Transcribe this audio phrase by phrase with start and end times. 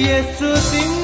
[0.00, 0.99] यसो तिम्रो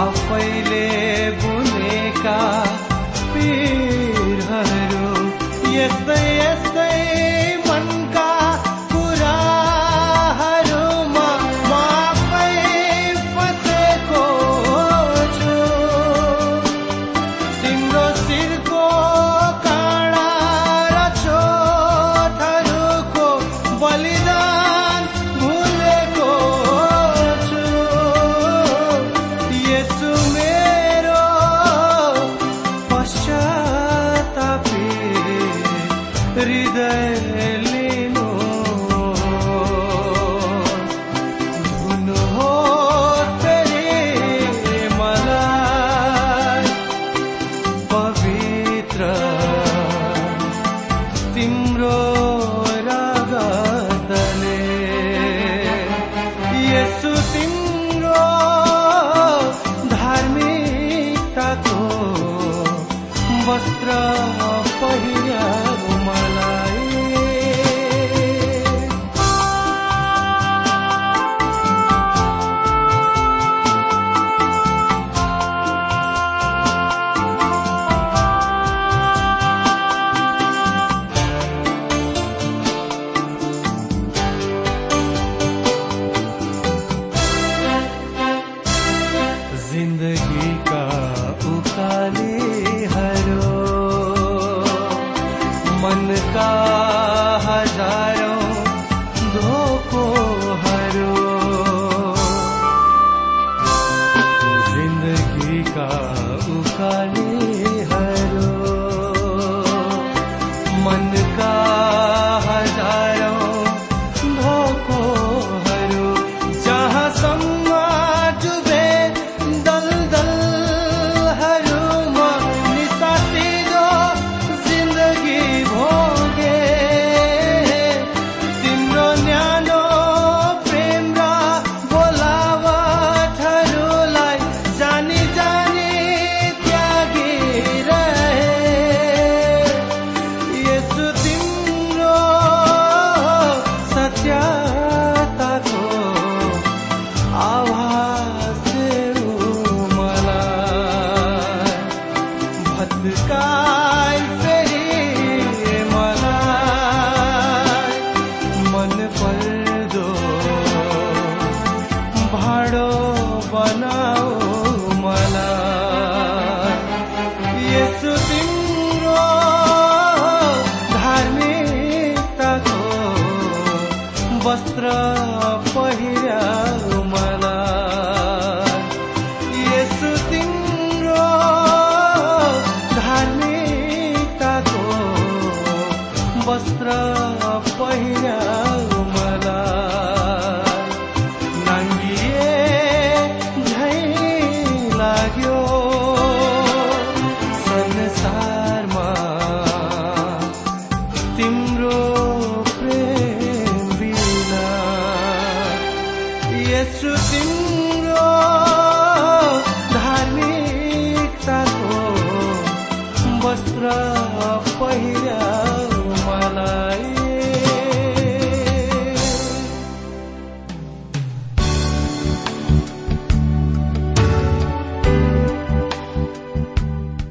[0.00, 0.86] आफैले
[1.40, 2.36] बुनेका
[3.32, 5.10] पीरहरू
[5.74, 6.24] यस्तै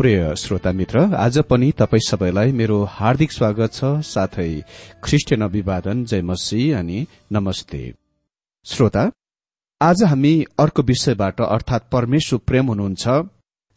[0.00, 4.46] प्रिय श्रोता मित्र आज पनि तपाईँ सबैलाई मेरो हार्दिक स्वागत छ साथै
[5.04, 7.82] ख्रिस्टियन अभिवादन जय मसी अनि नमस्ते।
[8.66, 9.04] श्रोता
[9.80, 13.18] आज हामी अर्को विषयबाट अर्थात परमेश्वर प्रेम हुनुहुन्छ।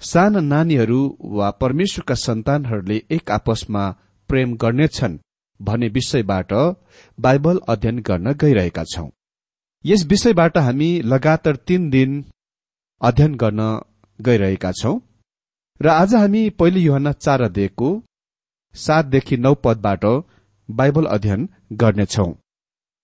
[0.01, 1.01] साना नानीहरू
[1.33, 3.85] वा परमेश्वरका सन्तानहरूले एक आपसमा
[4.29, 5.21] प्रेम गर्नेछन्
[5.59, 6.53] भन्ने विषयबाट
[7.17, 9.09] बाइबल अध्ययन गर्न गइरहेका छौं।
[9.85, 12.23] यस विषयबाट हामी लगातार तीन दिन
[13.01, 13.73] अध्ययन गर्न
[14.19, 14.99] गइरहेका छौं।
[15.81, 17.87] र आज हामी पहिलो युहना चार अध्यायको
[18.75, 20.05] सातदेखि नौ पदबाट
[20.69, 22.25] बाइबल अध्ययन गर्नेछौ।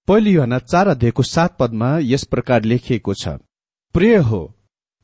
[0.08, 3.34] पहिलो युहना चार अध्यायको सात पदमा यस प्रकार लेखिएको छ
[3.96, 4.42] प्रिय हो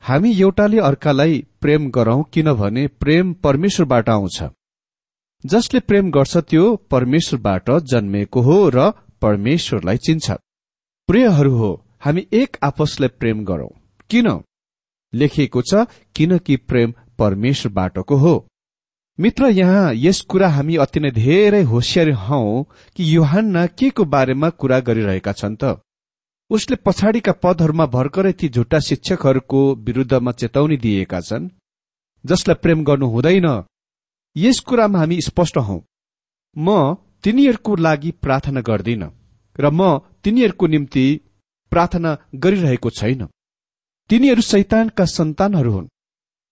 [0.02, 4.42] हामी एउटाले अर्कालाई प्रेम गरौं किनभने प्रेम परमेश्वरबाट आउँछ।
[5.44, 8.90] जसले प्रेम गर्छ त्यो परमेश्वरबाट जन्मेको हो र
[9.22, 10.30] परमेश्वरलाई चिन्छ।
[11.08, 11.72] प्रियहरू हो
[12.04, 13.68] हामी एक आपसलाई प्रेम गरौं।
[14.10, 14.28] किन?
[15.12, 15.86] लेखिएको छ
[16.16, 18.34] किनकि प्रेम परमेश्वरबाटको हो।
[19.18, 22.62] मित्र यहाँ यस कुरा हामी अति नै धेरै होसियार हौ
[22.96, 25.80] कि युहान्ना के को बारेमा कुरा गरिरहेका छन् त।
[26.50, 31.48] उसले पछाडिका पदहरूमा भर्खरै ती झुट्टा शिक्षकहरूको विरूद्धमा चेतावनी दिएका छन्
[32.24, 33.48] जसलाई प्रेम गर्नु हुँदैन।
[34.36, 35.78] यस कुरामा हामी स्पष्ट हौ।
[36.56, 39.02] म तिनीहरूको लागि प्रार्थना गर्दिन
[39.56, 41.04] र म तिनीहरूको निम्ति
[41.72, 43.26] प्रार्थना गरिरहेको छैन।
[44.10, 45.88] तिनीहरू शैतानका सन्तानहरू हुन्।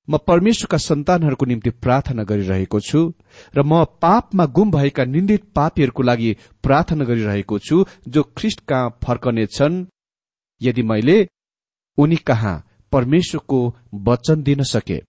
[0.08, 3.12] म परमेश्वरका सन्तानहरूको निम्ति प्रार्थना गरिरहेको छु
[3.56, 9.84] र म पापमा गुम भएका निन्दित पापीहरूको लागि प्रार्थना गरिरहेको छु जो ख्रिस्ट कहाँ फर्कनेछन्?
[10.62, 11.16] यदि मैले
[11.98, 12.56] उनी कहाँ
[12.92, 13.58] परमेश्वरको
[13.94, 15.00] वचन दिन सके?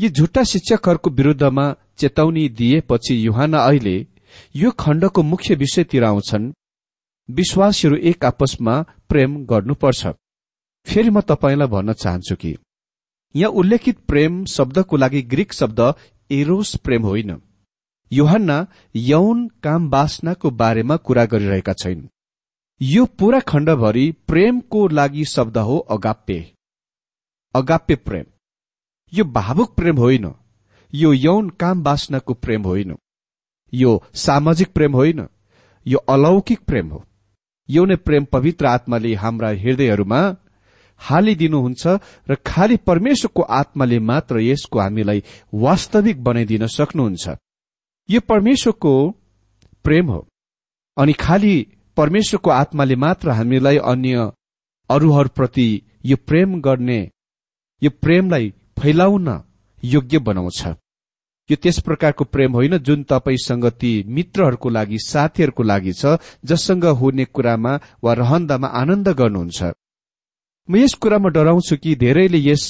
[0.00, 4.06] यी झुट्टा शिक्षकहरूको विरूद्धमा चेतावनी दिएपछि युहाना अहिले
[4.56, 6.52] यो खण्डको मुख्य विषयतिर आउँछन्।
[7.28, 10.06] विश्वासीहरू एक आपसमा प्रेम गर्नुपर्छ।
[10.86, 12.56] फेरि म तपाईँलाई भन्न चाहन्छु कि
[13.34, 15.80] यहाँ उल्लेखित प्रेम शब्दको लागि ग्रीक शब्द
[16.30, 17.40] एरोस प्रेम होइन।
[18.12, 22.08] योहन्ना यौन काम वासनाको बारेमा कुरा गरिरहेका छैन।
[22.80, 26.46] यो पूरा खण्डभरि प्रेमको लागि शब्द हो अगाप्य
[27.54, 28.24] अगाप्य प्रेम।
[29.12, 30.34] यो भावुक प्रेम होइन।
[30.94, 32.96] यो यौन काम वासनाको प्रेम होइन।
[33.72, 35.26] यो सामाजिक प्रेम होइन।
[35.86, 37.04] यो अलौकिक प्रेम हो।
[37.68, 40.36] यो नै प्रेम पवित्र आत्माले हाम्रा हृदयहरूमा
[41.00, 41.86] हालिदिनुहुन्छ
[42.30, 45.22] र खालि परमेश्वरको आत्माले मात्र यसको हामीलाई
[45.54, 47.36] वास्तविक बनाइदिन सक्नुहुन्छ।
[48.08, 48.94] यो परमेश्वरको
[49.84, 50.26] प्रेम हो।
[50.96, 51.54] अनि खालि
[51.96, 54.30] परमेश्वरको आत्माले मात्र हामीलाई अन्य
[54.90, 55.68] अरूहरूप्रति
[56.06, 57.00] यो प्रेम गर्ने
[57.82, 59.28] यो प्रेमलाई फैलाउन
[59.82, 60.60] योग्य बनाउँछ।
[61.50, 67.24] यो त्यस प्रकारको प्रेम होइन जुन तपाईँसँग ती मित्रहरूको लागि साथीहरूको लागि छ जससँग हुने
[67.24, 67.72] कुरामा
[68.04, 69.62] वा रहन्दामा आनन्द गर्नुहुन्छ।
[70.70, 72.64] म यस कुरामा डराउँछु कि धेरैले यस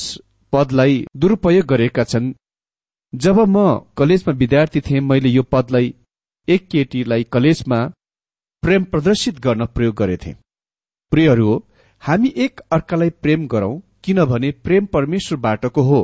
[0.53, 2.33] पदलाई दुरूपयोग गरेका छन्।
[3.13, 3.57] जब म
[3.97, 5.93] कलेजमा विद्यार्थी थिएँ मैले यो पदलाई
[6.49, 7.81] एक केटीलाई कलेजमा
[8.63, 10.33] प्रेम प्रदर्शित गर्न प्रयोग गरेथे।
[11.13, 11.59] प्रियहरू हो
[12.03, 16.01] हामी एक अर्कालाई प्रेम गरौं किनभने प्रेम परमेश्वरबाटको हो।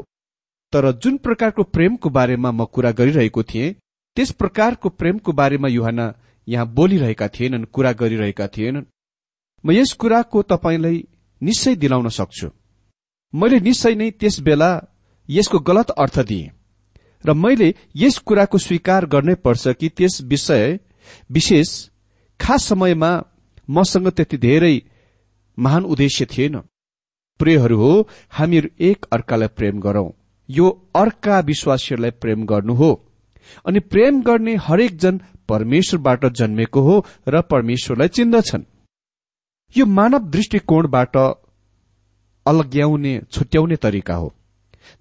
[0.73, 3.75] तर जुन प्रकारको प्रेमको बारेमा म कुरा गरिरहेको थिएँ
[4.17, 6.13] त्यस प्रकारको प्रेमको बारेमा युहाना
[6.49, 8.85] यहाँ बोलिरहेका थिएनन् कुरा गरिरहेका थिएनन्।
[9.65, 11.05] म यस कुराको तपाईँलाई
[11.43, 12.49] निश्चय दिलाउन सक्छु।
[13.35, 14.71] मैले निश्चय नै त्यस बेला
[15.29, 16.51] यसको गलत अर्थ दिएँ
[17.25, 20.79] र मैले यस कुराको स्वीकार गर्नै पर्छ कि त्यस विषय
[21.31, 21.71] विशेष
[22.41, 23.11] खास समयमा
[23.69, 24.77] मसँग त्यति धेरै
[25.59, 26.57] महान उद्देश्य थिएन।
[27.41, 27.93] प्रियहरू हो
[28.31, 30.09] हामीहरू एक अर्कालाई प्रेम गरौं।
[30.49, 30.67] यो
[30.97, 32.91] अर्का विश्वासीहरूलाई प्रेम गर्नु हो
[33.67, 36.95] अनि प्रेम गर्ने हरेक जन परमेश्वरबाट जन्मेको हो
[37.29, 38.65] र परमेश्वरलाई चिन्दछन्।
[39.75, 41.17] यो मानव दृष्टिकोणबाट
[42.47, 44.33] अलग्याउने छुट्याउने तरिका हो।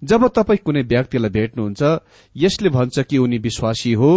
[0.04, 1.82] जब तपाईँ कुनै व्यक्तिलाई भेट्नुहुन्छ
[2.36, 4.12] यसले भन्छ कि उनी विश्वासी हो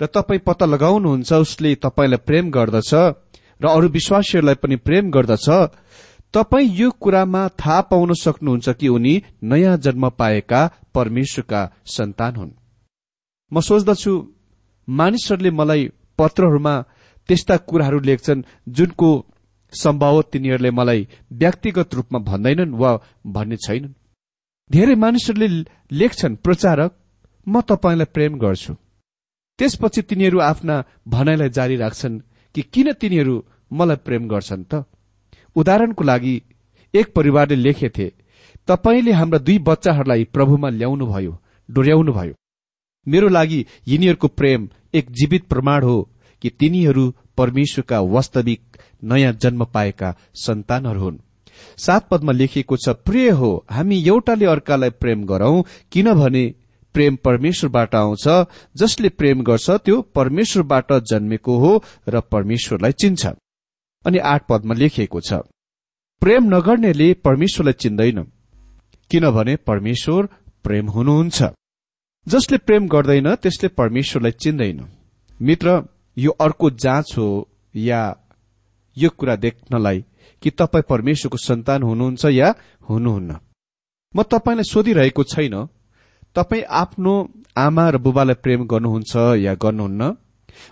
[0.00, 2.92] र तपाईँ पत्ता लगाउनुहुन्छ उसले तपाईँलाई प्रेम गर्दछ
[3.62, 5.46] र अरू विश्वासीहरूलाई पनि प्रेम गर्दछ
[6.34, 10.60] तपाईँ यो कुरामा थाहा पाउन सक्नुहुन्छ कि उनी नयाँ जन्म पाएका
[10.94, 12.50] परमेश्वरका सन्तान हुन्।
[13.52, 14.12] म सोच्दछु
[14.88, 15.82] मानिसहरूले मलाई
[16.18, 16.74] पत्रहरूमा
[17.28, 19.10] त्यस्ता कुराहरू लेख्छन् जुनको
[19.72, 22.90] सम्भव तिनीहरूले मलाई व्यक्तिगत रूपमा भन्दैनन् वा
[23.26, 23.94] भन्ने छैनन्।
[24.70, 25.48] धेरै मानिसहरूले
[25.92, 26.90] लेख्छन् प्रचारक
[27.46, 28.74] म तपाईँलाई प्रेम गर्छु।
[29.58, 32.20] त्यसपछि तिनीहरू आफ्ना भनाइलाई जारी राख्छन्
[32.54, 34.84] कि किन तिनीहरू मलाई प्रेम गर्छन् त?
[35.56, 36.34] उदाहरणको लागि
[36.94, 38.12] एक परिवारले लेखेथे
[38.68, 41.32] तपाईँले हाम्रा दुई बच्चाहरूलाई प्रभुमा ल्याउनुभयो
[41.70, 42.34] डोर्याउनुभयो।
[43.06, 46.10] मेरो लागि यिनीहरूको प्रेम एक जीवित प्रमाण हो
[46.42, 51.18] कि तिनीहरू परमेश्वरका वास्तविक नयाँ जन्म पाएका सन्तानहरू हुन्।
[51.78, 56.44] सात पदमा लेखिएको छ प्रिय हो हामी एउटाले अर्कालाई प्रेम गरौं किनभने
[56.94, 58.24] प्रेम परमेश्वरबाट आउँछ।
[58.76, 61.72] जसले प्रेम गर्छ त्यो परमेश्वरबाट जन्मेको हो
[62.08, 63.26] र परमेश्वरलाई चिन्छ।
[64.04, 65.40] अनि आठ पदमा लेखिएको छ
[66.22, 68.18] प्रेम नगर्नेले परमेश्वरलाई चिन्दैन
[69.10, 70.28] किनभने परमेश्वर
[70.64, 71.38] प्रेम हुनुहुन्छ।
[72.26, 74.80] जसले प्रेम गर्दैन त्यसले परमेश्वरलाई चिन्दैन।
[75.40, 75.68] मित्र
[76.20, 77.28] यो अर्को जाँच हो
[77.76, 78.00] या
[78.96, 80.04] यो कुरा देख्नलाई
[80.42, 82.54] कि तपाईँ परमेश्वरको सन्तान हुनुहुन्छ या
[82.88, 83.36] हुनुहुन्न?
[84.16, 85.54] म तपाईँलाई सोधिरहेको छैन।
[86.34, 87.14] तपाईँ आफ्नो
[87.58, 90.02] आमा र बुबालाई प्रेम गर्नुहुन्छ या गर्नुहुन्न?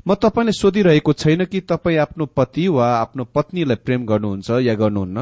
[0.07, 5.19] म तपाईँलाई सोधिरहेको छैन कि तपाईँ आफ्नो पति वा आफ्नो पत्नीलाई प्रेम गर्नुहुन्छ या गर्नुहुन्न?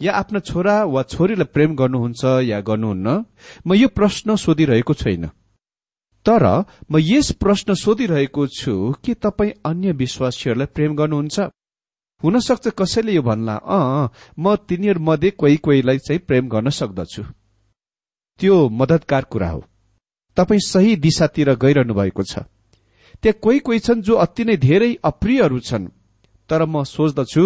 [0.00, 3.24] या आफ्नो छोरा वा छोरीलाई प्रेम गर्नुहुन्छ या गर्नुहुन्न?
[3.66, 5.30] म यो प्रश्न सोधिरहेको छैन।
[6.28, 6.44] तर
[6.90, 8.72] म यस प्रश्न सोधिरहेको छु
[9.04, 11.40] कि तपाईँ अन्य विश्वासीहरूलाई प्रेम गर्नुहुन्छ?
[12.22, 17.22] हुन सक्छ कसैले यो भन्ला अँ म तिनीहरू मध्ये कोही कोहीलाई चाहिँ प्रेम गर्न सक्दछु।
[18.40, 19.64] त्यो मदतकार कुरा हो।
[20.36, 22.44] तपाईँ सही दिशातिर गइरहनु भएको छ।
[23.22, 25.88] त्यहाँ कोही कोही छन् जो अति नै धेरै अप्रियहरू छन्
[26.50, 27.44] तर म सोच्दछु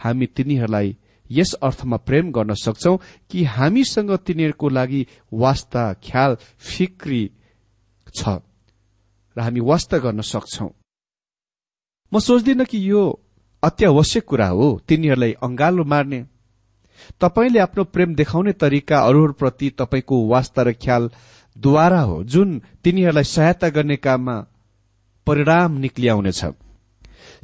[0.00, 0.96] हामी तिनीहरूलाई
[1.30, 2.96] यस अर्थमा प्रेम गर्न सक्छौ
[3.30, 7.22] कि हामीसँग तिनीहरूको लागि वास्ता ख्याल फिक्री
[8.14, 8.40] छ
[9.36, 10.68] र हामी वास्ता गर्न सक्छौ।
[12.12, 13.02] म सोच्दिन कि यो
[13.62, 16.20] अत्यावश्यक कुरा हो तिनीहरूलाई अंगालो मार्ने।
[17.20, 23.96] तपाईँले आफ्नो प्रेम देखाउने तरिका अरूहरूप्रति तपाईँको वास्ता र ख्यालद्वारा हो जुन तिनीहरूलाई सहायता गर्ने
[23.96, 24.36] काममा
[25.26, 26.44] परिणाम निक्लिआउनेछ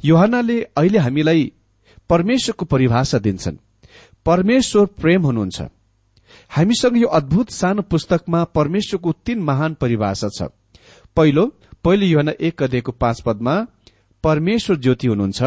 [0.05, 1.51] योहनाले अहिले हामीलाई
[2.09, 3.57] परमेश्वरको परिभाषा दिन्छन्।
[4.25, 5.61] परमेश्वर प्रेम हुनुहुन्छ।
[6.51, 10.49] हामीसँग यो अद्भुत सानो पुस्तकमा परमेश्वरको तीन महान परिभाषा छ।
[11.17, 11.45] पहिलो
[11.83, 13.55] पहिलो योहना एक अध्ययको पाँच पदमा
[14.23, 15.41] परमेश्वर ज्योति हुनुहुन्छ।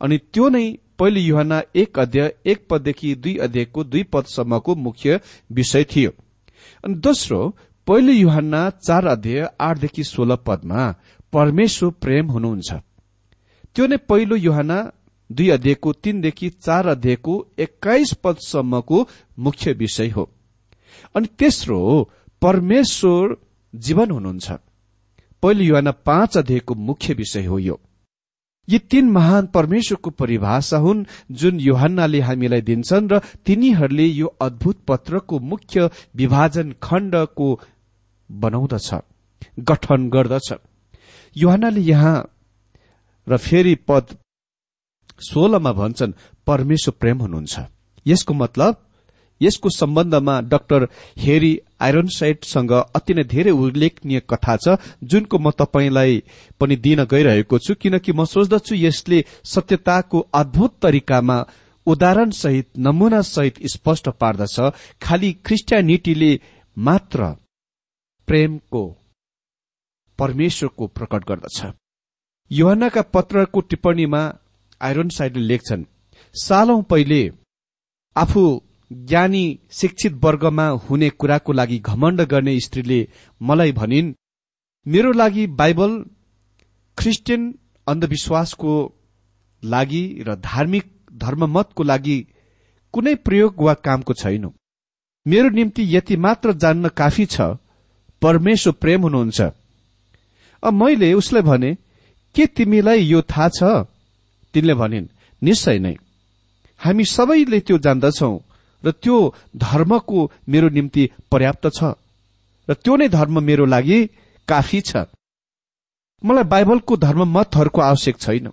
[0.00, 0.64] अनि त्यो नै
[0.98, 5.20] पहिलो युहना एक अध्याय एक पददेखि दुई अध्यायको दुई पदसम्मको मुख्य
[5.52, 6.10] विषय थियो।
[6.84, 10.82] अनि दोस्रो पहिलो युहन्ना चार अध्याय आठदेखि सोह्र पदमा
[11.32, 12.72] परमेश्वर प्रेम हुनुहुन्छ।
[13.74, 14.78] त्यो नै पहिलो युहना
[15.30, 20.30] दुई अध्यायको तीनदेखि चार अध्यायको एक्काइस पदसम्मको मुख्य विषय हो।
[21.14, 22.10] अनि तेस्रो
[22.42, 23.36] परमेश्वर
[23.74, 24.52] जीवन हुनुहुन्छ।
[25.42, 27.80] पहिलो युहना पाँच अध्यायको मुख्य विषय हो यो।
[28.68, 35.38] यी तीन महान परमेश्वरको परिभाषा हुन् जुन योहन्नाले हामीलाई दिन्छन् र तिनीहरूले यो अद्भुत पत्रको
[35.40, 37.48] मुख्य विभाजन खण्डको
[38.30, 38.90] बनाउँदछ
[39.60, 40.52] गठन गर्दछ।
[41.36, 42.16] योहन्नाले यहाँ
[43.26, 44.16] र फेरि पद
[45.20, 46.12] सोह्रमा भन्छन्
[46.46, 47.60] परमेश्वर प्रेम हुनुहुन्छ।
[48.06, 48.76] यसको मतलब
[49.40, 50.88] यसको सम्बन्धमा डाक्टर
[51.18, 56.22] हेरी आइरनसाइडसँग अति नै धेरै उल्लेखनीय कथा छ जुनको म तपाईँलाई
[56.60, 61.38] पनि दिन गइरहेको छु किनकि म सोच्दछु यसले सत्यताको अद्भुत तरिकामा
[61.86, 64.56] उदाहरण सहित नमूना सहित स्पष्ट पार्दछ।
[65.02, 66.32] खालि क्रिस्टियानिटीले
[66.76, 67.24] मात्र
[68.28, 68.82] प्रेमको
[70.18, 71.58] परमेश्वरको प्रकट गर्दछ।
[72.50, 74.22] युहनाका पत्रको टिप्पणीमा
[74.80, 75.84] आइरन साइडले लेख्छन्
[76.34, 77.20] सालौं पहिले
[78.16, 78.42] आफू
[78.92, 83.08] ज्ञानी शिक्षित वर्गमा हुने कुराको लागि घमण्ड गर्ने स्त्रीले
[83.42, 84.14] मलाई भनिन्
[84.86, 86.04] मेरो लागि बाइबल
[86.98, 87.54] क्रिस्चियन
[87.86, 88.74] अन्धविश्वासको
[89.64, 92.26] लागि र धार्मिक धर्ममतको लागि
[92.92, 94.52] कुनै प्रयोग वा कामको छैन।
[95.26, 97.40] मेरो निम्ति यति मात्र जान्न काफी छ।
[98.22, 99.40] परमेश्वर प्रेम हुनुहुन्छ।
[100.62, 101.74] अब मैले उसलाई भने
[102.34, 103.62] के तिमीलाई यो थाहा छ?
[104.54, 105.06] तिनले भनिन्
[105.42, 105.96] निश्चय नै।
[106.78, 108.38] हामी सबैले त्यो जान्दछौ।
[108.84, 111.84] र त्यो धर्मको मेरो निम्ति पर्याप्त छ।
[112.70, 114.06] र त्यो नै धर्म मेरो लागि
[114.48, 114.96] काफी छ।
[116.24, 118.50] मलाई बाइबलको धर्म मतहरूको आवश्यक छैन।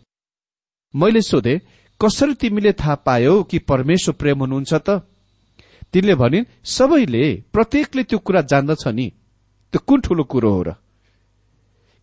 [0.96, 1.62] मैले सोधे
[2.02, 4.90] कसरी तिमीले थाहा पायौ कि परमेश्वर प्रेम हुनुहुन्छ त?
[5.94, 9.12] तिनले भनिन् सबैले प्रत्येकले त्यो कुरा जान्दछ नि।
[9.74, 10.72] त्यो कुन ठूलो कुरो हो र?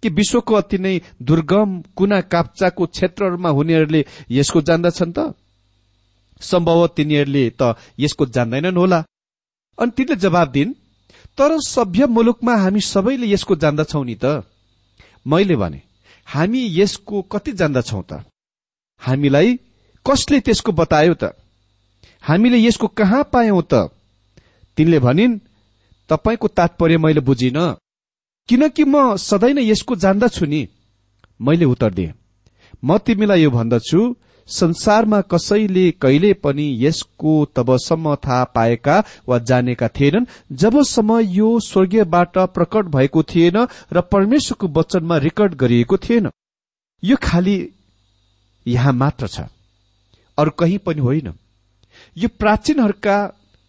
[0.03, 5.19] कि विश्वको अति नै दुर्गम कुना काप्चाको क्षेत्रहरूमा हुनेहरूले यसको जान्दछन् त?
[6.41, 9.05] सम्भव तिनीहरूले त यसको जान्दैनन् होला।
[9.79, 10.73] अनि तिनले जवाब दिन्
[11.39, 14.43] तर सभ्य मुलुकमा हामी सबैले यसको जान्दछौ नि त।
[15.27, 15.83] मैले भने
[16.27, 18.25] हामी यसको कति जान्दछौ त?
[19.03, 19.59] हामीलाई
[20.07, 21.25] कसले त्यसको बतायो त?
[22.23, 23.91] हामीले यसको कहाँ पायौं त?
[24.77, 25.39] तिनले भनिन्
[26.11, 27.59] तपाईँको तात्पर्य मैले बुझिन।
[28.49, 30.69] किनकि म सधैँ नै यसको जान्दछु नि।
[31.41, 32.13] मैले उत्तर दिएँ
[32.85, 34.01] म तिमीलाई यो भन्दछु
[34.49, 42.85] संसारमा कसैले कहिले पनि यसको तबसम्म थाहा पाएका वा जानेका थिएनन्। जबसम्म यो स्वर्गीयबाट प्रकट
[42.87, 43.57] भएको थिएन
[43.93, 46.31] र परमेश्वरको वचनमा रेकर्ड गरिएको थिएन।
[47.03, 47.57] यो खालि
[48.67, 49.41] यहाँ मात्र छ।
[50.39, 51.33] अरू कहीँ पनि होइन।
[52.17, 53.17] यो प्राचीनहरूका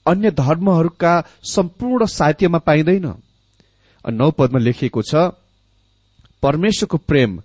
[0.06, 1.14] अन्य धर्महरूका
[1.44, 3.14] सम्पूर्ण साहित्यमा पाइँदैन।
[4.06, 5.16] नौ पदमा लेखिएको छ
[6.44, 7.40] परमेश्वरको प्रेम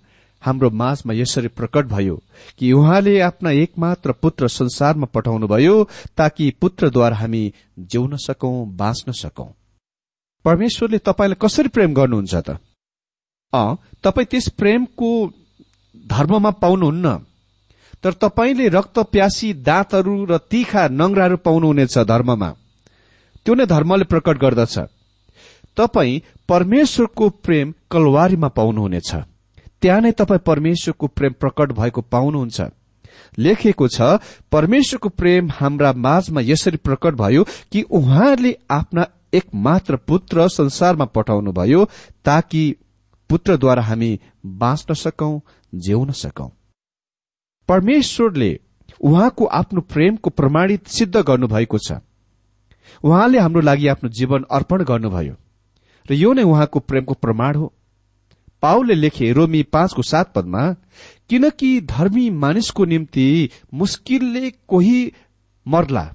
[0.45, 2.15] हाम्रो माझमा यसरी प्रकट भयो
[2.59, 5.75] कि उहाँले आफ्ना एकमात्र पुत्र संसारमा पठाउनुभयो
[6.17, 7.43] ताकि पुत्रद्वारा हामी
[7.79, 9.49] जिउन सकौं बाँच्न सकौं।
[10.45, 12.49] परमेश्वरले तपाईँलाई कसरी प्रेम गर्नुहुन्छ त?
[14.03, 15.09] तपाईँ त्यस प्रेमको
[16.07, 17.17] धर्ममा पाउनुहुन्न।
[18.03, 22.49] तर तपाईँले रक्त प्यासी दाँतहरू र तीखा नङ्राहरू पाउनुहुनेछ धर्ममा।
[23.45, 24.75] त्यो नै धर्मले प्रकट गर्दछ।
[25.77, 29.11] तपाईँ परमेश्वरको प्रेम कलवारीमा पाउनुहुनेछ।
[29.85, 32.61] त्यहाँ नै तपाईँ परमेश्वरको प्रेम प्रकट भएको पाउनुहुन्छ।
[33.37, 34.01] लेखिएको छ
[34.51, 41.85] परमेश्वरको प्रेम हाम्रा माझमा यसरी प्रकट भयो कि उहाँले आफ्ना एक मात्र पुत्र संसारमा पठाउनुभयो
[42.25, 42.75] ताकि
[43.29, 45.39] पुत्रद्वारा हामी बाँच्न सकौं
[45.75, 46.49] जिउन सकौं।
[47.69, 48.59] परमेश्वरले
[49.03, 52.01] उहाँको आफ्नो प्रेमको प्रमाणित सिद्ध गर्नुभएको छ।
[53.03, 55.33] उहाँले हाम्रो लागि आफ्नो जीवन अर्पण गर्नुभयो।
[56.09, 57.73] र यो नै उहाँको प्रेमको प्रमाण हो।
[58.65, 60.61] पाउले लेखे रोमी पाँचको सात पदमा
[61.29, 63.27] किनकि धर्मी मानिसको निम्ति
[63.73, 64.99] मुस्किलले कोही
[65.65, 66.05] मर्ला।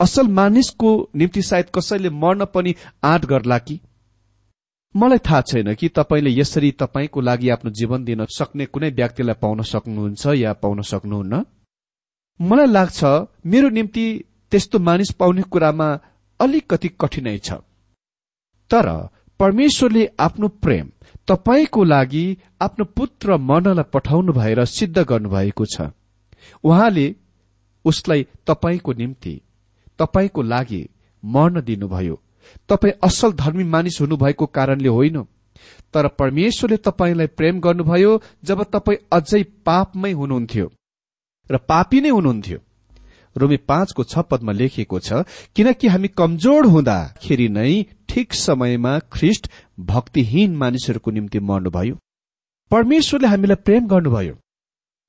[0.00, 3.80] असल मानिसको निम्ति सायद कसैले मर्न पनि आँट गर्ला कि?
[4.94, 9.62] मलाई थाहा छैन कि तपाईँले यसरी तपाईँको लागि आफ्नो जीवन दिन सक्ने कुनै व्यक्तिलाई पाउन
[9.62, 11.44] सक्नुहुन्छ या पाउन सक्नुहुन्न?
[12.40, 13.04] मलाई लाग्छ
[13.46, 14.06] मेरो निम्ति
[14.50, 15.88] त्यस्तो मानिस पाउने कुरामा
[16.40, 17.52] अलिकति कठिनाई छ।
[18.70, 18.88] तर
[19.40, 20.86] परमेश्वरले आफ्नो प्रेम
[21.28, 22.24] तपाईँको लागि
[22.60, 25.90] आफ्नो पुत्र मर्नलाई पठाउनु भएर सिद्ध गर्नुभएको छ।
[26.64, 27.06] उहाँले
[27.84, 29.40] उसलाई तपाईँको निम्ति
[29.98, 30.82] तपाईँको लागि
[31.24, 32.20] मर्न दिनुभयो।
[32.68, 35.22] तपाईँ असल धर्मी मानिस हुनुभएको कारणले होइन।
[35.94, 38.12] तर परमेश्वरले तपाईँलाई प्रेम गर्नुभयो
[38.44, 40.70] जब तपाईँ अझै पापमै हुनुहुन्थ्यो।
[41.50, 42.58] र पापी नै हुनुहुन्थ्यो।
[43.36, 45.24] रोमी पाँचको छ पदमा लेखिएको छ
[45.56, 47.72] किनकि हामी कमजोर हुँदाखेरि नै
[48.08, 51.96] ठिक समयमा ख्रिष्ट भक्तिहीन मानिसहरूको निम्ति मर्नुभयो।
[52.70, 54.34] परमेश्वरले हामीलाई प्रेम गर्नुभयो।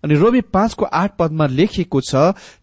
[0.03, 2.15] अनि रोमी पाँचको आठ पदमा लेखिएको छ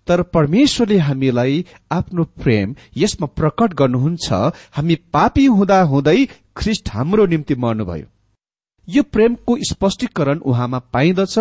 [0.06, 4.32] तर परमेश्वरले हामीलाई आफ्नो प्रेम यसमा प्रकट गर्नुहुन्छ।
[4.72, 6.24] हामी पापी हुँदा हुँदै
[6.56, 8.06] ख्रिस्ट हाम्रो निम्ति मर्नुभयो।
[8.88, 11.38] यो प्रेमको स्पष्टीकरण उहाँमा पाइदछ।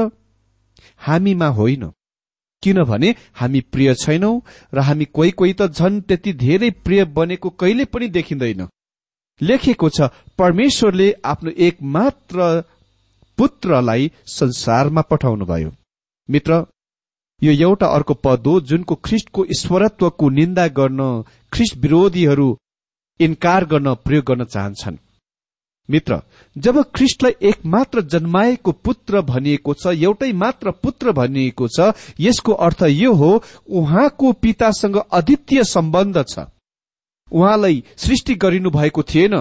[0.98, 1.92] हामीमा होइन।
[2.64, 4.40] किनभने हामी प्रिय छैनौं
[4.74, 8.68] र हामी कोही कोही त झन् त्यति धेरै प्रिय बनेको कहिले पनि देखिँदैन।
[9.42, 12.64] लेखेको छ परमेश्वरले आफ्नो एक मात्र
[13.38, 15.72] पुत्रलाई संसारमा पठाउनुभयो।
[16.30, 16.66] मित्र
[17.42, 21.00] यो एउटा अर्को पद हो जुनको ख्रिस्टको ईश्वरत्वको निन्दा गर्न
[21.54, 22.50] ख्रिस्ट विरोधीहरू
[23.20, 24.98] इन्कार गर्न प्रयोग गर्न चाहन्छन्।
[25.90, 26.22] मित्र
[26.56, 32.84] जब ख्रिस्टलाई एक मात्र जन्माएको पुत्र भनिएको छ एउटै मात्र पुत्र भनिएको छ यसको अर्थ
[32.90, 33.32] यो हो
[33.70, 36.48] उहाँको पितासँग अद्वितीय सम्बन्ध छ।
[37.34, 39.36] उहाँलाई सृष्टि गरिनु भएको थिएन।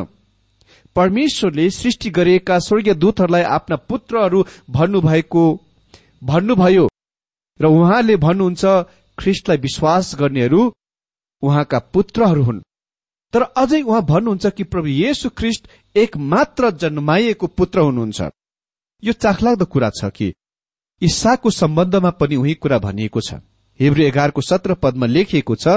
[0.96, 5.44] परमेश्वरले सृष्टि गरिएका स्वर्गीय दूतहरूलाई आफ्ना पुत्रहरू भन्नुभएको
[6.22, 6.88] भन्नुभयो।
[7.60, 8.64] र उहाँले भन्नुहुन्छ
[9.18, 10.72] ख्रिस्टलाई विश्वास गर्नेहरू
[11.42, 12.60] उहाँका पुत्रहरू हुन्।
[13.32, 18.20] तर अझै उहाँ भन्नुहुन्छ कि प्रभु येशु ख्रिस्ट एक मात्र जन्माइएको पुत्र हुनुहुन्छ।
[19.02, 20.32] यो चाखलाग्दो कुरा छ कि
[21.02, 23.34] इसाको सम्बन्धमा पनि उही कुरा भनिएको छ।
[23.80, 25.68] हिब्रू एघारको सत्र पदमा लेखिएको छ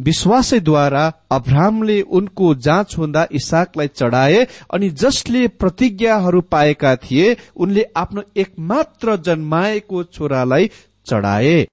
[0.00, 9.16] विश्वासैद्वारा अब्राहमले उनको जाँच हुँदा इसाकलाई चढाए अनि जसले प्रतिज्ञाहरू पाएका थिए उनले आफ्नो एकमात्र
[9.16, 10.70] जन्माएको छोरालाई
[11.06, 11.66] चढाए।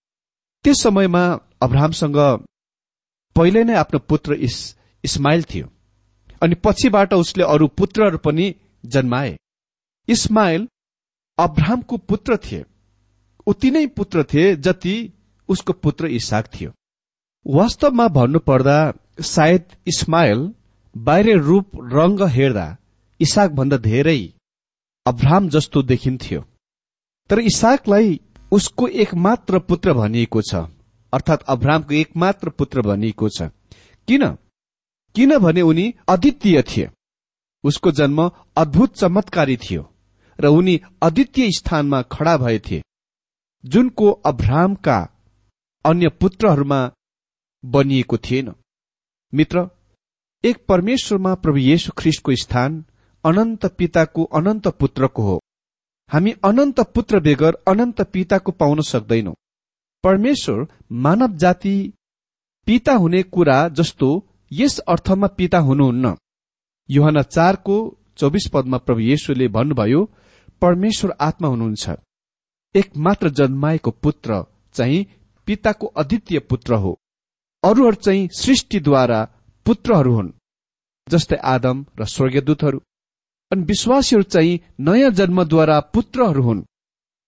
[0.66, 1.24] त्यस समयमा
[1.62, 2.18] अब्राहमसँग
[3.36, 5.70] पहिले नै आफ्नो पुत्र इस, इस्माइल थियो
[6.42, 8.54] अनि पछिबाट उसले अरू पुत्रहरू पनि
[8.86, 9.36] जन्माए।
[10.08, 10.68] इस्माइल
[11.38, 12.64] अब्राहमको पुत्र थिए।
[13.48, 14.96] उति नै पुत्र थिए जति
[15.50, 16.72] उसको पुत्र इसाक थियो।
[17.46, 18.78] वास्तवमा भन्नुपर्दा
[19.22, 20.54] सायद इस्माइल
[20.96, 22.78] बाहिर रूप रंग हेर्दा
[23.20, 24.34] इसाक भन्दा धेरै
[25.06, 26.42] अब्राहम जस्तो देखिन्थ्यो।
[27.30, 28.20] तर इसाकलाई
[28.52, 30.56] उसको एकमात्र पुत्र भनिएको छ
[31.14, 33.50] अर्थात अब्राहमको एकमात्र पुत्र भनिएको छ।
[34.08, 34.24] किन?
[35.16, 36.90] किनभने उनी अद्वितीय थिए।
[37.64, 39.90] उसको जन्म अद्भुत चमत्कारी थियो
[40.40, 42.82] र उनी अद्वितीय स्थानमा खड़ा भए थिए
[43.64, 44.98] जुनको अब्राहमका
[45.86, 46.80] अन्य पुत्रहरूमा
[47.64, 48.54] बनिएको थिएन।
[49.34, 49.68] मित्र
[50.44, 52.84] एक परमेश्वरमा प्रभु येशु ख्रिस्टको स्थान
[53.24, 55.40] अनन्त पिताको अनन्त पुत्रको हो।
[56.10, 59.34] हामी अनन्त पुत्र बेगर अनन्त पिताको पाउन सक्दैनौ।
[60.04, 61.76] परमेश्वर मानव जाति
[62.68, 64.10] पिता हुने कुरा जस्तो
[64.52, 66.16] यस अर्थमा पिता हुनुहुन्न।
[66.90, 67.76] युहना चारको
[68.18, 70.02] चौबिस पदमा प्रभु येशुले भन्नुभयो
[70.62, 71.90] परमेश्वर आत्मा हुनुहुन्छ।
[72.76, 74.44] एक मात्र जन्माएको पुत्र
[74.74, 75.06] चाहिँ
[75.46, 77.00] पिताको अद्वितीय पुत्र हो।
[77.64, 79.28] अरूहरू चाहिँ सृष्टिद्वारा
[79.66, 80.32] पुत्रहरू हुन्
[81.10, 82.82] जस्तै आदम र स्वर्गदूतहरू।
[83.52, 86.62] अनि विश्वासीहरू चाहिँ नयाँ जन्मद्वारा पुत्रहरू हुन्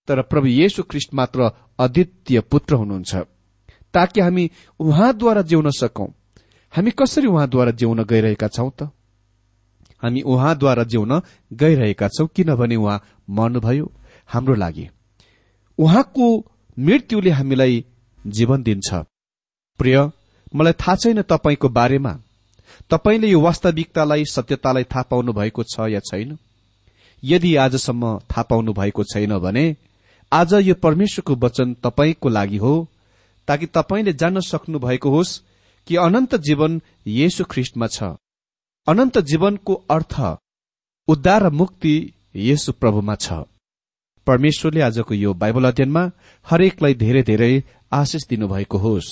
[0.07, 3.15] तर प्रभु येशु ख्रिस्ट मात्र अद्वितीय पुत्र हुनुहुन्छ।
[3.93, 6.07] ताकि हामी उहाँद्वारा जिउन सकौं।
[6.73, 8.83] हामी कसरी उहाँद्वारा जिउन गइरहेका छौं त?
[10.03, 11.21] हामी उहाँद्वारा जिउन
[11.53, 13.91] गइरहेका छौं किनभने उहाँ मर्नुभयो
[14.27, 14.89] हाम्रो लागि।
[15.77, 17.85] उहाँको मृत्युले हामीलाई
[18.25, 18.93] जीवन दिन्छ।
[19.79, 19.97] प्रिय
[20.55, 22.13] मलाई थाहा छैन तपाईँको बारेमा।
[22.89, 26.37] तपाईँले यो वास्तविकतालाई सत्यतालाई थाहा पाउनु भएको छ या छैन?
[27.23, 29.75] यदि आजसम्म थाहा पाउनु भएको छैन भने
[30.31, 32.73] आज यो परमेश्वरको वचन तपाईँको लागि हो
[33.47, 35.39] ताकि तपाईँले जान्न सक्नु भएको होस्
[35.87, 38.03] कि अनन्त जीवन येशु ख्रिस्टमा छ।
[38.87, 40.19] अनन्त जीवनको अर्थ
[41.07, 43.33] उद्धार र मुक्ति येशु प्रभुमा छ।
[44.27, 46.11] परमेश्वरले आजको यो बाइबल अध्ययनमा
[46.43, 47.63] हरेकलाई धेरै धेरै
[47.95, 49.11] आशिष दिनुभएको होस्।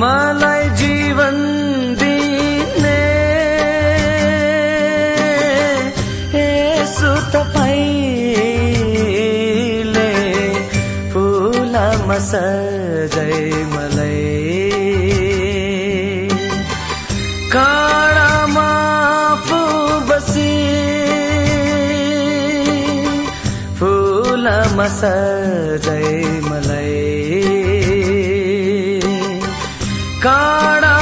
[0.00, 1.53] मलाई जीवन
[12.04, 14.24] फुलमा सजाइ मलाई
[17.52, 18.68] काँडामा
[19.46, 19.60] फु
[20.08, 20.52] बसी।
[23.80, 26.12] फुलमा सजाइ
[26.48, 27.00] मलाई
[30.26, 30.93] काँडामा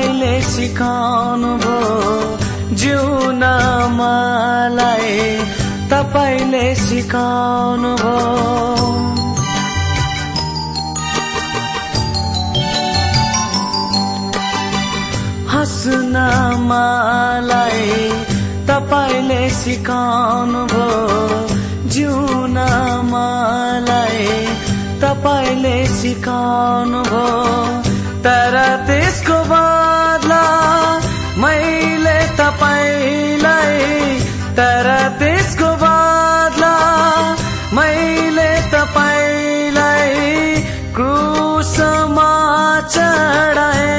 [0.00, 3.42] तपाईँले सिकाउनु भयो। जिउन
[3.96, 5.12] मलाई
[5.92, 8.24] तपाईँले सिकाउनु भयो।
[15.52, 16.16] हाँस्न
[16.70, 17.84] मलाई
[18.70, 20.96] तपाईँले सिकाउनु भयो।
[21.92, 22.58] जिउन
[23.12, 24.24] मलाई
[25.04, 27.88] तपाईँले सिकाउनु भयो।
[28.24, 29.89] तर त्यसको बा
[31.42, 33.78] मैले तपाईँलाई
[34.58, 34.88] तर
[35.20, 36.74] त्यसको बदला
[37.76, 40.14] मैले तपाईँलाई
[40.96, 42.32] क्रुसमा
[42.94, 43.96] चढाए।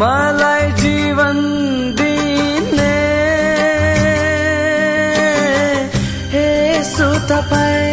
[0.00, 1.36] मलाई जीवन
[2.00, 2.94] दिने।
[6.36, 7.87] यसो तपाईँले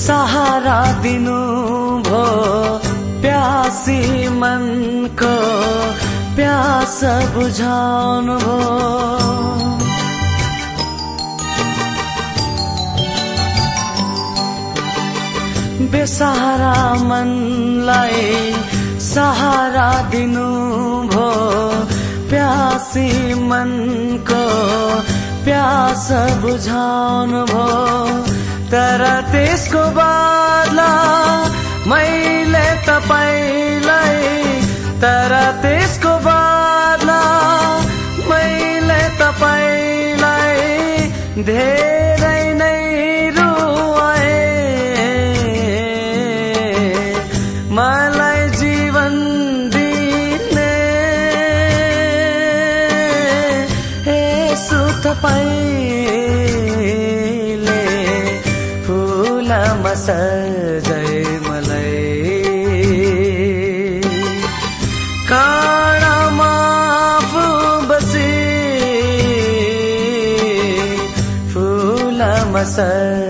[0.00, 1.38] सहारा दिनु
[2.06, 2.20] भो
[3.22, 4.00] प्यासी
[4.40, 5.32] मनको
[6.36, 6.98] प्यास
[7.34, 8.56] बुझाउनु भो
[15.92, 16.74] बेसहारा
[17.10, 18.24] मनलाई
[19.12, 20.48] सहारा दिनु
[21.12, 21.28] भो
[22.32, 23.08] प्यासी
[23.52, 24.44] मनको
[25.44, 26.08] प्यास
[26.42, 27.68] बुझाउनु भो
[28.72, 30.90] तर त्यसको बादला
[31.90, 34.20] मैले तपाईँलाई
[35.02, 37.22] तर त्यसको बादला
[38.30, 40.62] मैले तपाईँलाई
[41.48, 42.78] धेरै नै
[43.38, 44.38] रुवाए।
[47.78, 49.14] मलाई जीवन
[49.74, 50.74] दिने
[54.06, 56.09] यसो तपाईँले
[59.94, 62.42] सजाए मलाई।
[65.30, 66.52] काँडामा
[67.00, 67.44] आफू
[67.88, 68.30] बसी
[71.52, 73.29] फुलमा सजाए